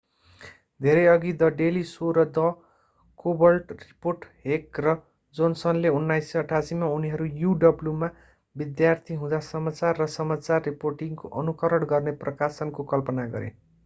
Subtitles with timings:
[0.81, 2.45] धेरैअघि the Daily Show र the
[3.19, 4.95] Colbert Report Heck र
[5.35, 8.11] जोनसनले 1988 मा उनीहरू uw मा
[8.55, 13.57] विद्यार्थी हुँदा समाचार र समाचार रिपोर्टिङको अनुकरण गर्ने प्रकाशनको कल्पना गरे